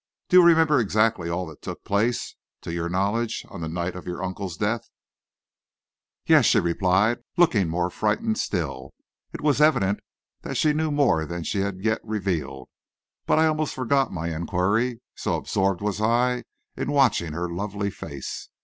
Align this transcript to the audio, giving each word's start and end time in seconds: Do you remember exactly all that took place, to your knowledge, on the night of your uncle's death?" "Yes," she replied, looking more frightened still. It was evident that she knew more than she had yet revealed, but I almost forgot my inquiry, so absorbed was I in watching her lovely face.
Do 0.29 0.37
you 0.37 0.43
remember 0.43 0.79
exactly 0.79 1.29
all 1.29 1.45
that 1.45 1.61
took 1.61 1.85
place, 1.85 2.35
to 2.61 2.73
your 2.73 2.89
knowledge, 2.89 3.45
on 3.49 3.61
the 3.61 3.67
night 3.69 3.93
of 3.95 4.07
your 4.07 4.23
uncle's 4.23 4.57
death?" 4.57 4.89
"Yes," 6.25 6.47
she 6.47 6.59
replied, 6.59 7.19
looking 7.37 7.69
more 7.69 7.91
frightened 7.91 8.39
still. 8.39 8.95
It 9.31 9.41
was 9.41 9.61
evident 9.61 9.99
that 10.41 10.57
she 10.57 10.73
knew 10.73 10.89
more 10.89 11.27
than 11.27 11.43
she 11.43 11.59
had 11.59 11.83
yet 11.85 12.01
revealed, 12.03 12.67
but 13.27 13.37
I 13.37 13.45
almost 13.45 13.75
forgot 13.75 14.11
my 14.11 14.33
inquiry, 14.35 15.01
so 15.13 15.35
absorbed 15.35 15.81
was 15.81 16.01
I 16.01 16.45
in 16.75 16.91
watching 16.91 17.33
her 17.33 17.47
lovely 17.47 17.91
face. 17.91 18.49